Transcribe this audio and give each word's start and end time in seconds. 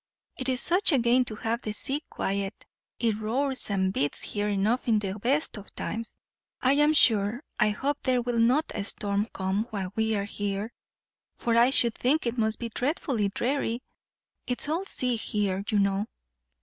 "It 0.35 0.49
is 0.49 0.61
such 0.61 0.91
a 0.91 0.97
gain 0.97 1.25
to 1.25 1.35
have 1.35 1.61
the 1.61 1.73
sea 1.73 2.01
quiet! 2.09 2.65
It 2.97 3.17
roars 3.19 3.69
and 3.69 3.93
beats 3.93 4.21
here 4.23 4.49
enough 4.49 4.87
in 4.87 4.97
the 4.97 5.13
best 5.19 5.57
of 5.57 5.75
times. 5.75 6.15
I 6.59 6.73
am 6.73 6.95
sure 6.95 7.43
I 7.59 7.69
hope 7.69 8.01
there 8.01 8.23
will 8.23 8.39
not 8.39 8.71
a 8.73 8.83
storm 8.83 9.27
come 9.31 9.65
while 9.69 9.93
we 9.95 10.15
are 10.15 10.23
here; 10.25 10.73
for 11.37 11.55
I 11.55 11.69
should 11.69 11.93
think 11.93 12.25
it 12.25 12.39
must 12.39 12.57
be 12.57 12.69
dreadfully 12.69 13.29
dreary. 13.29 13.83
It's 14.47 14.67
all 14.67 14.85
sea 14.85 15.17
here, 15.17 15.63
you 15.69 15.77
know." 15.77 16.07